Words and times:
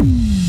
Mm-hmm. 0.00 0.39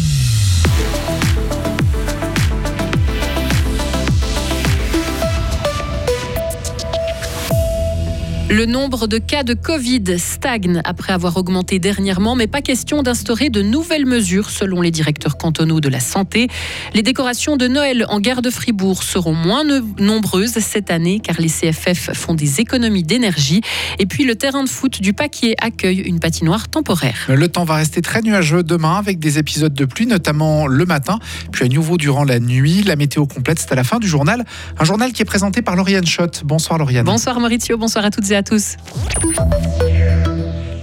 Le 8.51 8.65
nombre 8.65 9.07
de 9.07 9.17
cas 9.17 9.43
de 9.43 9.53
Covid 9.53 10.19
stagne 10.19 10.81
après 10.83 11.13
avoir 11.13 11.37
augmenté 11.37 11.79
dernièrement, 11.79 12.35
mais 12.35 12.47
pas 12.47 12.61
question 12.61 13.01
d'instaurer 13.01 13.49
de 13.49 13.61
nouvelles 13.61 14.05
mesures 14.05 14.49
selon 14.49 14.81
les 14.81 14.91
directeurs 14.91 15.37
cantonaux 15.37 15.79
de 15.79 15.87
la 15.87 16.01
santé. 16.01 16.49
Les 16.93 17.01
décorations 17.01 17.55
de 17.55 17.69
Noël 17.69 18.05
en 18.09 18.19
gare 18.19 18.41
de 18.41 18.49
Fribourg 18.49 19.03
seront 19.03 19.33
moins 19.33 19.63
nombreuses 19.97 20.59
cette 20.59 20.91
année 20.91 21.21
car 21.21 21.39
les 21.39 21.47
CFF 21.47 22.11
font 22.11 22.33
des 22.33 22.59
économies 22.59 23.03
d'énergie. 23.03 23.61
Et 23.99 24.05
puis 24.05 24.25
le 24.25 24.35
terrain 24.35 24.65
de 24.65 24.69
foot 24.69 25.01
du 25.01 25.13
Paquier 25.13 25.55
accueille 25.61 25.99
une 25.99 26.19
patinoire 26.19 26.67
temporaire. 26.67 27.27
Le 27.29 27.47
temps 27.47 27.63
va 27.63 27.75
rester 27.75 28.01
très 28.01 28.21
nuageux 28.21 28.63
demain 28.63 28.97
avec 28.97 29.19
des 29.19 29.37
épisodes 29.37 29.73
de 29.73 29.85
pluie, 29.85 30.07
notamment 30.07 30.67
le 30.67 30.85
matin, 30.85 31.19
puis 31.53 31.63
à 31.63 31.69
nouveau 31.69 31.95
durant 31.95 32.25
la 32.25 32.41
nuit. 32.41 32.83
La 32.83 32.97
météo 32.97 33.27
complète, 33.27 33.59
c'est 33.59 33.71
à 33.71 33.75
la 33.75 33.85
fin 33.85 33.99
du 33.99 34.09
journal. 34.09 34.43
Un 34.77 34.83
journal 34.83 35.13
qui 35.13 35.21
est 35.21 35.25
présenté 35.25 35.61
par 35.61 35.77
Lauriane 35.77 36.05
Schott. 36.05 36.41
Bonsoir 36.43 36.77
Lauriane. 36.77 37.05
Bonsoir 37.05 37.39
Maurizio, 37.39 37.77
bonsoir 37.77 38.03
à 38.03 38.11
toutes 38.11 38.29
et 38.29 38.35
à 38.35 38.40
tous. 38.43 38.77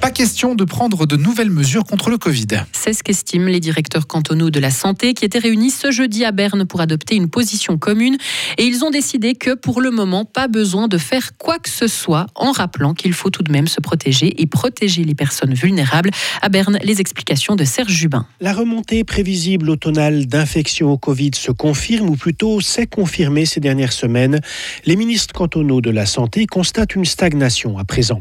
Pas 0.09 0.13
question 0.15 0.55
de 0.55 0.65
prendre 0.65 1.05
de 1.05 1.17
nouvelles 1.17 1.51
mesures 1.51 1.85
contre 1.85 2.09
le 2.09 2.17
Covid. 2.17 2.47
C'est 2.73 2.95
ce 2.95 3.03
qu'estiment 3.03 3.49
les 3.49 3.61
directeurs 3.61 4.07
cantonaux 4.07 4.49
de 4.49 4.59
la 4.59 4.71
santé 4.71 5.13
qui 5.13 5.27
étaient 5.27 5.39
réunis 5.39 5.71
ce 5.71 5.91
jeudi 5.91 6.25
à 6.25 6.33
Berne 6.33 6.65
pour 6.65 6.81
adopter 6.81 7.15
une 7.15 7.29
position 7.29 7.77
commune. 7.77 8.17
Et 8.57 8.65
ils 8.65 8.87
ont 8.87 8.91
décidé 8.91 9.35
que 9.35 9.53
pour 9.53 9.83
le 9.83 9.91
moment, 9.91 10.25
pas 10.25 10.49
besoin 10.49 10.89
de 10.89 10.97
faire 10.97 11.37
quoi 11.37 11.59
que 11.59 11.69
ce 11.69 11.89
soit 11.89 12.27
en 12.37 12.53
rappelant 12.53 12.95
qu'il 12.95 13.13
faut 13.13 13.29
tout 13.29 13.43
de 13.43 13.53
même 13.53 13.67
se 13.67 13.83
protéger 13.83 14.41
et 14.41 14.47
protéger 14.47 15.05
les 15.05 15.15
personnes 15.15 15.53
vulnérables. 15.53 16.09
À 16.41 16.49
Berne, 16.49 16.79
les 16.83 17.03
explications 17.03 17.55
de 17.55 17.65
Serge 17.65 17.93
Jubin. 17.93 18.27
La 18.41 18.55
remontée 18.55 19.05
prévisible 19.05 19.69
automnale 19.69 20.25
d'infection 20.25 20.91
au 20.91 20.97
Covid 20.97 21.33
se 21.35 21.53
confirme 21.53 22.09
ou 22.09 22.17
plutôt 22.17 22.63
s'est 22.63 22.87
confirmée 22.87 23.45
ces 23.45 23.61
dernières 23.61 23.93
semaines. 23.93 24.41
Les 24.87 24.97
ministres 24.97 25.35
cantonaux 25.35 25.83
de 25.83 25.91
la 25.91 26.07
santé 26.07 26.47
constatent 26.47 26.95
une 26.95 27.05
stagnation 27.05 27.77
à 27.77 27.85
présent. 27.85 28.21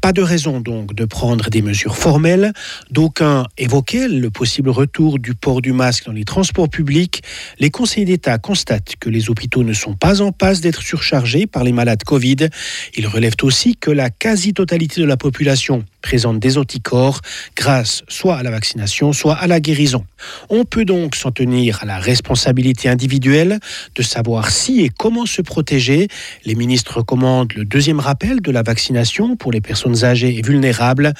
Pas 0.00 0.12
de 0.12 0.22
raison 0.22 0.60
donc 0.60 0.94
de 0.94 1.04
prendre 1.04 1.50
des 1.50 1.62
mesures 1.62 1.96
formelles. 1.96 2.52
D'aucuns 2.90 3.46
évoquaient 3.58 4.08
le 4.08 4.30
possible 4.30 4.70
retour 4.70 5.18
du 5.18 5.34
port 5.34 5.62
du 5.62 5.72
masque 5.72 6.06
dans 6.06 6.12
les 6.12 6.24
transports 6.24 6.68
publics. 6.68 7.22
Les 7.58 7.70
conseillers 7.70 8.06
d'État 8.06 8.38
constatent 8.38 8.94
que 9.00 9.10
les 9.10 9.30
hôpitaux 9.30 9.64
ne 9.64 9.72
sont 9.72 9.94
pas 9.94 10.22
en 10.22 10.32
passe 10.32 10.60
d'être 10.60 10.82
surchargés 10.82 11.46
par 11.46 11.64
les 11.64 11.72
malades 11.72 12.04
Covid. 12.04 12.48
Ils 12.96 13.06
relèvent 13.06 13.36
aussi 13.42 13.76
que 13.76 13.90
la 13.90 14.10
quasi-totalité 14.10 15.00
de 15.00 15.06
la 15.06 15.16
population 15.16 15.84
présente 16.02 16.38
des 16.38 16.56
anticorps 16.56 17.20
grâce 17.56 18.02
soit 18.08 18.36
à 18.36 18.42
la 18.42 18.50
vaccination, 18.50 19.12
soit 19.12 19.34
à 19.34 19.46
la 19.46 19.60
guérison. 19.60 20.04
On 20.50 20.64
peut 20.64 20.84
donc 20.84 21.16
s'en 21.16 21.32
tenir 21.32 21.82
à 21.82 21.86
la 21.86 21.98
responsabilité 21.98 22.88
individuelle 22.88 23.58
de 23.94 24.02
savoir 24.02 24.50
si 24.50 24.82
et 24.82 24.88
comment 24.88 25.26
se 25.26 25.42
protéger. 25.42 26.08
Les 26.44 26.54
ministres 26.54 26.98
recommandent 26.98 27.52
le 27.54 27.64
deuxième 27.64 28.00
rappel 28.00 28.40
de 28.40 28.50
la 28.50 28.62
vaccination 28.62 29.36
pour 29.36 29.52
les 29.52 29.55
personnes 29.60 30.04
âgées 30.04 30.36
et 30.38 30.42
vulnérables, 30.42 31.12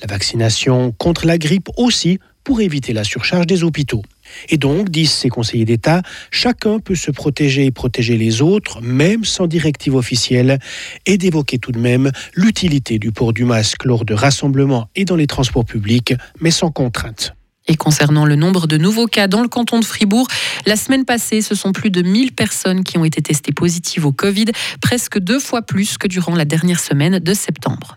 la 0.00 0.06
vaccination 0.06 0.92
contre 0.98 1.26
la 1.26 1.38
grippe 1.38 1.68
aussi 1.76 2.18
pour 2.44 2.60
éviter 2.60 2.92
la 2.92 3.04
surcharge 3.04 3.46
des 3.46 3.62
hôpitaux. 3.62 4.02
Et 4.48 4.56
donc, 4.56 4.90
disent 4.90 5.12
ces 5.12 5.28
conseillers 5.28 5.64
d'État, 5.64 6.02
chacun 6.30 6.78
peut 6.78 6.94
se 6.94 7.10
protéger 7.10 7.66
et 7.66 7.70
protéger 7.70 8.16
les 8.16 8.42
autres, 8.42 8.80
même 8.80 9.24
sans 9.24 9.46
directive 9.46 9.94
officielle, 9.94 10.58
et 11.06 11.18
d'évoquer 11.18 11.58
tout 11.58 11.72
de 11.72 11.78
même 11.78 12.10
l'utilité 12.34 12.98
du 12.98 13.12
port 13.12 13.32
du 13.32 13.44
masque 13.44 13.84
lors 13.84 14.04
de 14.04 14.14
rassemblements 14.14 14.88
et 14.96 15.04
dans 15.04 15.16
les 15.16 15.26
transports 15.26 15.64
publics, 15.64 16.14
mais 16.40 16.50
sans 16.50 16.70
contrainte. 16.70 17.34
Et 17.68 17.76
concernant 17.76 18.26
le 18.26 18.36
nombre 18.36 18.66
de 18.66 18.76
nouveaux 18.76 19.06
cas 19.06 19.28
dans 19.28 19.40
le 19.40 19.48
canton 19.48 19.78
de 19.78 19.84
Fribourg, 19.84 20.26
la 20.66 20.76
semaine 20.76 21.04
passée, 21.04 21.42
ce 21.42 21.54
sont 21.54 21.72
plus 21.72 21.90
de 21.90 22.02
1000 22.02 22.32
personnes 22.32 22.82
qui 22.82 22.98
ont 22.98 23.04
été 23.04 23.22
testées 23.22 23.52
positives 23.52 24.04
au 24.04 24.12
Covid, 24.12 24.46
presque 24.80 25.18
deux 25.18 25.38
fois 25.38 25.62
plus 25.62 25.96
que 25.98 26.08
durant 26.08 26.34
la 26.34 26.44
dernière 26.44 26.80
semaine 26.80 27.18
de 27.18 27.34
septembre. 27.34 27.96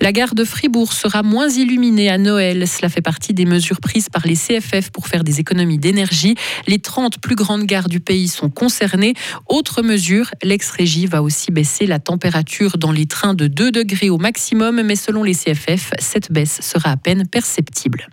La 0.00 0.12
gare 0.12 0.34
de 0.34 0.44
Fribourg 0.44 0.92
sera 0.92 1.22
moins 1.22 1.48
illuminée 1.48 2.10
à 2.10 2.18
Noël. 2.18 2.66
Cela 2.66 2.88
fait 2.88 3.00
partie 3.00 3.34
des 3.34 3.44
mesures 3.44 3.80
prises 3.80 4.08
par 4.08 4.26
les 4.26 4.34
CFF 4.34 4.90
pour 4.90 5.06
faire 5.06 5.22
des 5.22 5.40
économies 5.40 5.78
d'énergie. 5.78 6.34
Les 6.66 6.78
30 6.78 7.18
plus 7.18 7.36
grandes 7.36 7.64
gares 7.64 7.88
du 7.88 8.00
pays 8.00 8.28
sont 8.28 8.50
concernées. 8.50 9.14
Autre 9.48 9.82
mesure, 9.82 10.30
l'ex-régie 10.42 11.06
va 11.06 11.22
aussi 11.22 11.52
baisser 11.52 11.86
la 11.86 11.98
température 11.98 12.78
dans 12.78 12.92
les 12.92 13.06
trains 13.06 13.34
de 13.34 13.46
2 13.46 13.70
degrés 13.70 14.10
au 14.10 14.18
maximum, 14.18 14.82
mais 14.82 14.96
selon 14.96 15.22
les 15.22 15.34
CFF, 15.34 15.92
cette 15.98 16.32
baisse 16.32 16.60
sera 16.62 16.90
à 16.90 16.96
peine 16.96 17.26
perceptible. 17.28 18.08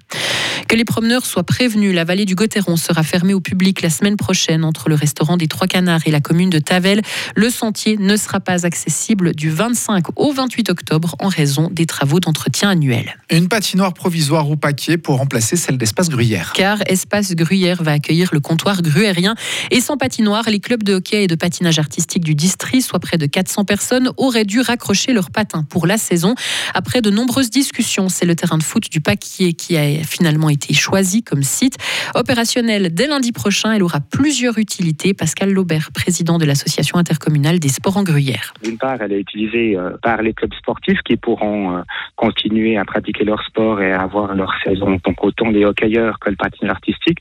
Que 0.68 0.76
les 0.76 0.86
promeneurs 0.86 1.26
soient 1.26 1.44
prévenus, 1.44 1.96
la 1.96 2.04
vallée 2.04 2.26
du 2.26 2.36
Gotteron 2.36 2.78
sera 2.78 3.02
fermée 3.02 3.34
au 3.34 3.40
public 3.40 3.82
la 3.82 3.90
semaine 3.90 4.18
prochaine 4.18 4.64
entre 4.64 4.90
le 4.90 4.96
restaurant 4.96 5.38
des 5.38 5.48
Trois 5.48 5.66
Canards 5.68 6.02
et 6.06 6.12
la 6.12 6.22
commune 6.22 6.52
de 6.52 6.60
Tavel. 6.60 7.02
Le 7.36 7.50
sentier 7.50 7.98
ne 7.98 8.16
sera 8.16 8.40
pas 8.40 8.68
accessible 8.68 9.34
du 9.34 9.50
25 9.50 10.06
au 10.16 10.32
28 10.32 10.70
octobre 10.70 11.16
en 11.20 11.29
raison 11.30 11.70
des 11.72 11.86
travaux 11.86 12.20
d'entretien 12.20 12.70
annuels. 12.70 13.18
Une 13.30 13.48
patinoire 13.48 13.94
provisoire 13.94 14.50
au 14.50 14.56
paquet 14.56 14.98
pour 14.98 15.18
remplacer 15.18 15.56
celle 15.56 15.78
d'Espace 15.78 16.10
Gruyère. 16.10 16.54
Car 16.54 16.80
Espace 16.88 17.36
Gruyère 17.36 17.84
va 17.84 17.94
accueillir 17.94 18.30
le 18.34 18.40
comptoir 18.40 18.82
gruérien 18.82 19.36
et 19.72 19.82
sans 19.82 19.98
patinoire, 19.98 20.50
les 20.50 20.60
clubs 20.60 20.84
de 20.84 20.96
hockey 20.96 21.24
et 21.24 21.28
de 21.28 21.36
patinage 21.36 21.80
artistique 21.80 22.24
du 22.24 22.36
district, 22.36 22.82
soit 22.82 23.00
près 23.00 23.18
de 23.18 23.26
400 23.26 23.66
personnes, 23.66 24.12
auraient 24.18 24.46
dû 24.46 24.62
raccrocher 24.62 25.14
leurs 25.14 25.32
patins 25.32 25.64
pour 25.64 25.88
la 25.88 25.98
saison. 25.98 26.36
Après 26.74 27.02
de 27.02 27.10
nombreuses 27.10 27.50
discussions, 27.50 28.10
c'est 28.10 28.26
le 28.26 28.36
terrain 28.36 28.58
de 28.58 28.64
foot 28.64 28.90
du 28.92 29.02
Paquier 29.02 29.54
qui 29.54 29.78
a 29.78 30.04
finalement 30.04 30.50
été 30.50 30.74
choisi 30.74 31.24
comme 31.24 31.44
site. 31.44 31.78
Opérationnel 32.16 32.94
dès 32.94 33.08
lundi 33.08 33.32
prochain, 33.32 33.74
elle 33.74 33.84
aura 33.84 34.00
plusieurs 34.00 34.58
utilités. 34.58 35.14
Pascal 35.14 35.52
Laubert, 35.52 35.92
président 35.92 36.38
de 36.38 36.46
l'association 36.46 36.98
intercommunale 36.98 37.60
des 37.60 37.70
sports 37.70 37.98
en 37.98 38.04
Gruyère. 38.04 38.54
D'une 38.64 38.78
part, 38.78 39.02
elle 39.02 39.14
est 39.14 39.20
utilisée 39.20 39.78
euh, 39.78 39.92
par 40.02 40.22
les 40.22 40.34
clubs 40.34 40.54
sportifs 40.54 41.00
qui 41.06 41.14
pourront 41.22 41.78
euh, 41.78 41.82
continuer 42.16 42.78
à 42.78 42.86
pratiquer 42.86 43.24
leur 43.24 43.44
sport 43.44 43.82
et 43.82 43.92
avoir 43.92 44.36
leur 44.36 44.54
saison, 44.64 45.00
donc 45.04 45.24
autant 45.24 45.50
les 45.50 45.66
hockeyeurs 45.66 46.20
que 46.20 46.30
le 46.30 46.36
patinage 46.36 46.72
artistique. 46.72 47.20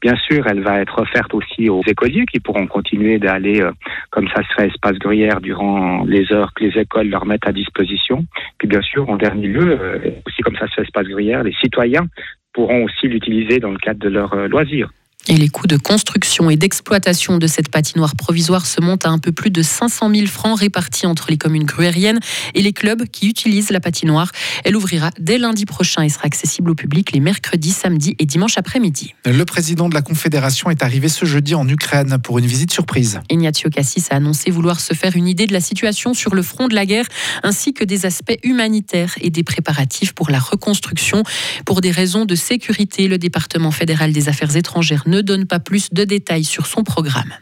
Bien 0.00 0.16
sûr, 0.16 0.46
elle 0.46 0.60
va 0.60 0.80
être 0.80 1.00
offerte 1.00 1.34
aussi 1.34 1.68
aux 1.68 1.82
écoliers 1.86 2.24
qui 2.26 2.40
pourront 2.40 2.66
continuer 2.66 3.18
d'aller, 3.18 3.60
euh, 3.60 3.72
comme 4.10 4.28
ça 4.28 4.42
serait 4.50 4.68
espace 4.68 4.98
gruyère, 4.98 5.40
durant 5.40 6.04
les 6.04 6.32
heures 6.32 6.52
que 6.54 6.64
les 6.64 6.80
écoles 6.80 7.08
leur 7.08 7.26
mettent 7.26 7.46
à 7.46 7.52
disposition. 7.52 8.24
Puis 8.58 8.68
bien 8.68 8.82
sûr, 8.82 9.08
en 9.08 9.16
dernier 9.16 9.48
lieu, 9.48 9.78
aussi 10.26 10.42
comme 10.42 10.56
ça 10.56 10.66
se 10.68 10.74
fait 10.74 10.82
espace 10.82 11.06
gruyère, 11.06 11.42
les 11.42 11.54
citoyens 11.54 12.06
pourront 12.52 12.84
aussi 12.84 13.06
l'utiliser 13.06 13.58
dans 13.58 13.70
le 13.70 13.78
cadre 13.78 14.00
de 14.00 14.08
leurs 14.08 14.48
loisirs. 14.48 14.90
Et 15.28 15.36
les 15.36 15.48
coûts 15.48 15.66
de 15.66 15.76
construction 15.76 16.50
et 16.50 16.56
d'exploitation 16.56 17.38
de 17.38 17.46
cette 17.46 17.68
patinoire 17.68 18.16
provisoire 18.16 18.66
se 18.66 18.80
montent 18.80 19.04
à 19.04 19.10
un 19.10 19.18
peu 19.18 19.32
plus 19.32 19.50
de 19.50 19.62
500 19.62 20.12
000 20.14 20.26
francs 20.26 20.58
répartis 20.58 21.06
entre 21.06 21.30
les 21.30 21.36
communes 21.36 21.64
gruériennes 21.64 22.20
et 22.54 22.62
les 22.62 22.72
clubs 22.72 23.04
qui 23.04 23.28
utilisent 23.28 23.70
la 23.70 23.80
patinoire. 23.80 24.32
Elle 24.64 24.76
ouvrira 24.76 25.10
dès 25.18 25.38
lundi 25.38 25.66
prochain 25.66 26.02
et 26.02 26.08
sera 26.08 26.24
accessible 26.24 26.70
au 26.70 26.74
public 26.74 27.12
les 27.12 27.20
mercredis, 27.20 27.70
samedis 27.70 28.16
et 28.18 28.26
dimanches 28.26 28.56
après-midi. 28.56 29.14
Le 29.24 29.44
président 29.44 29.88
de 29.88 29.94
la 29.94 30.02
Confédération 30.02 30.70
est 30.70 30.82
arrivé 30.82 31.08
ce 31.08 31.26
jeudi 31.26 31.54
en 31.54 31.68
Ukraine 31.68 32.18
pour 32.22 32.38
une 32.38 32.46
visite 32.46 32.72
surprise. 32.72 33.20
Ignazio 33.30 33.68
Cassis 33.70 34.06
a 34.10 34.16
annoncé 34.16 34.50
vouloir 34.50 34.80
se 34.80 34.94
faire 34.94 35.16
une 35.16 35.28
idée 35.28 35.46
de 35.46 35.52
la 35.52 35.60
situation 35.60 36.14
sur 36.14 36.34
le 36.34 36.42
front 36.42 36.66
de 36.66 36.74
la 36.74 36.86
guerre 36.86 37.06
ainsi 37.42 37.74
que 37.74 37.84
des 37.84 38.06
aspects 38.06 38.38
humanitaires 38.42 39.14
et 39.20 39.30
des 39.30 39.44
préparatifs 39.44 40.12
pour 40.12 40.30
la 40.30 40.38
reconstruction. 40.38 41.22
Pour 41.66 41.82
des 41.82 41.90
raisons 41.90 42.24
de 42.24 42.34
sécurité, 42.34 43.06
le 43.06 43.18
département 43.18 43.70
fédéral 43.70 44.12
des 44.12 44.28
affaires 44.28 44.56
étrangères 44.56 45.04
ne 45.10 45.20
donne 45.20 45.46
pas 45.46 45.58
plus 45.58 45.92
de 45.92 46.04
détails 46.04 46.44
sur 46.44 46.66
son 46.66 46.84
programme. 46.84 47.32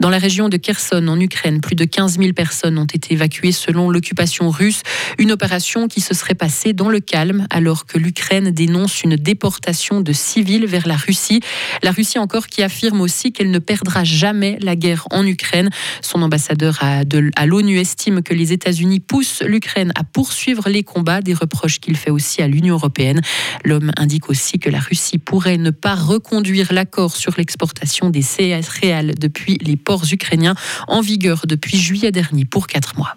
Dans 0.00 0.10
la 0.10 0.18
région 0.18 0.48
de 0.48 0.56
Kherson, 0.56 1.06
en 1.08 1.20
Ukraine, 1.20 1.60
plus 1.60 1.74
de 1.74 1.84
15 1.84 2.18
000 2.18 2.32
personnes 2.32 2.78
ont 2.78 2.84
été 2.84 3.14
évacuées 3.14 3.52
selon 3.52 3.90
l'occupation 3.90 4.50
russe. 4.50 4.82
Une 5.18 5.32
opération 5.32 5.88
qui 5.88 6.00
se 6.00 6.14
serait 6.14 6.34
passée 6.34 6.72
dans 6.72 6.88
le 6.88 7.00
calme 7.00 7.46
alors 7.50 7.86
que 7.86 7.98
l'Ukraine 7.98 8.50
dénonce 8.50 9.02
une 9.02 9.16
déportation 9.16 10.00
de 10.00 10.12
civils 10.12 10.66
vers 10.66 10.86
la 10.86 10.96
Russie. 10.96 11.40
La 11.82 11.90
Russie 11.90 12.18
encore 12.18 12.46
qui 12.46 12.62
affirme 12.62 13.00
aussi 13.00 13.32
qu'elle 13.32 13.50
ne 13.50 13.58
perdra 13.58 14.04
jamais 14.04 14.58
la 14.60 14.76
guerre 14.76 15.06
en 15.10 15.26
Ukraine. 15.26 15.70
Son 16.02 16.22
ambassadeur 16.22 16.78
à, 16.82 17.46
l'ONU 17.46 17.78
estime 17.78 18.22
que 18.22 18.34
les 18.34 18.52
États-Unis 18.52 19.00
poussent 19.00 19.42
l'Ukraine 19.42 19.92
à 19.94 20.04
poursuivre 20.04 20.68
les 20.68 20.82
combats, 20.82 21.22
des 21.22 21.34
reproches 21.34 21.80
qu'il 21.80 21.96
fait 21.96 22.10
aussi 22.10 22.42
à 22.42 22.48
l'Union 22.48 22.74
européenne. 22.74 23.20
L'homme 23.64 23.90
indique 23.96 24.28
aussi 24.28 24.58
que 24.58 24.70
la 24.70 24.80
Russie 24.80 25.18
pourrait 25.18 25.56
ne 25.56 25.70
pas 25.70 25.94
reconduire 25.94 26.72
l'accord 26.72 27.16
sur 27.16 27.34
l'exportation 27.36 28.10
des 28.10 28.22
céréales 28.22 29.14
depuis 29.18 29.58
les 29.62 29.76
ports 29.78 30.04
ukrainiens 30.12 30.54
en 30.86 31.00
vigueur 31.00 31.42
depuis 31.46 31.78
juillet 31.78 32.12
dernier 32.12 32.44
pour 32.44 32.66
quatre 32.66 32.96
mois. 32.96 33.14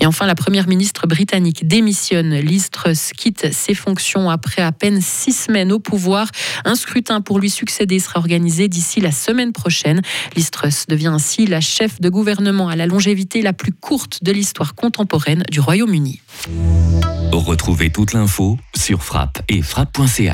Et 0.00 0.06
enfin, 0.06 0.26
la 0.26 0.34
première 0.34 0.66
ministre 0.68 1.06
britannique 1.06 1.66
démissionne. 1.66 2.34
Liz 2.34 2.70
Truss 2.70 3.12
quitte 3.16 3.52
ses 3.52 3.74
fonctions 3.74 4.30
après 4.30 4.62
à 4.62 4.72
peine 4.72 5.00
six 5.00 5.32
semaines 5.32 5.72
au 5.72 5.78
pouvoir. 5.78 6.28
Un 6.64 6.74
scrutin 6.74 7.20
pour 7.20 7.38
lui 7.38 7.50
succéder 7.50 7.98
sera 7.98 8.18
organisé 8.18 8.68
d'ici 8.68 9.00
la 9.00 9.12
semaine 9.12 9.52
prochaine. 9.52 10.02
Liz 10.36 10.50
Truss 10.50 10.86
devient 10.88 11.08
ainsi 11.08 11.46
la 11.46 11.60
chef 11.60 12.00
de 12.00 12.08
gouvernement 12.08 12.68
à 12.68 12.76
la 12.76 12.86
longévité 12.86 13.42
la 13.42 13.52
plus 13.52 13.72
courte 13.72 14.24
de 14.24 14.32
l'histoire 14.32 14.74
contemporaine 14.74 15.44
du 15.50 15.60
Royaume-Uni. 15.60 16.20
Retrouvez 17.32 17.90
toute 17.90 18.12
l'info 18.12 18.58
sur 18.76 19.02
frappe 19.02 19.42
et 19.48 19.62
frappe.ch. 19.62 20.32